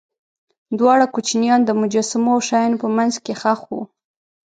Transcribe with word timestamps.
دواړه 0.79 1.05
کوچنیان 1.13 1.61
د 1.65 1.69
مجسمو 1.81 2.29
او 2.35 2.41
شیانو 2.47 2.81
په 2.83 2.87
منځ 2.95 3.13
کې 3.23 3.33
ښخ 3.41 3.59
وو. 3.69 3.81